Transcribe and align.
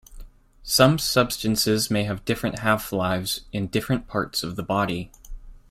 Some 0.63 0.97
substances 0.97 1.91
may 1.91 2.05
have 2.05 2.25
different 2.25 2.57
half-lives 2.57 3.41
in 3.53 3.67
different 3.67 4.07
parts 4.07 4.41
of 4.41 4.55
the 4.55 4.63
body. 4.63 5.11